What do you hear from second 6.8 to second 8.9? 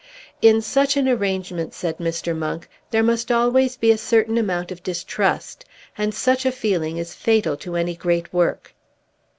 is fatal to any great work."